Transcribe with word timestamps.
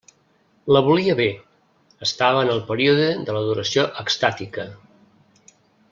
La 0.75 0.79
volia 0.87 1.15
bé: 1.19 1.27
estava 2.07 2.41
en 2.47 2.51
el 2.55 2.63
període 2.71 3.07
de 3.29 3.37
l'adoració 3.39 3.87
extàtica. 4.05 4.67